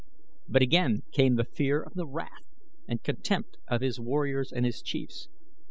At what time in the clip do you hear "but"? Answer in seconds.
0.47-0.63